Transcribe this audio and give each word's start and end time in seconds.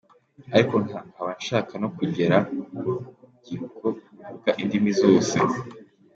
Ariko 0.55 0.75
nkaba 0.85 1.31
nshaka 1.39 1.73
no 1.81 1.89
kugera 1.97 2.35
ku 2.69 2.77
rubyiruko 2.85 3.83
ruvuga 4.19 4.49
indimi 4.61 4.91
zose. 5.01 5.35